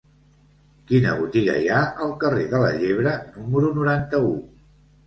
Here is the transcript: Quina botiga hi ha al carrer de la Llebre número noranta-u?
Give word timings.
Quina 0.91 1.13
botiga 1.19 1.59
hi 1.65 1.69
ha 1.75 1.83
al 2.07 2.17
carrer 2.25 2.49
de 2.55 2.63
la 2.65 2.73
Llebre 2.81 3.17
número 3.45 3.73
noranta-u? 3.79 4.39